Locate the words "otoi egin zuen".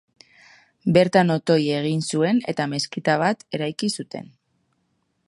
1.33-2.41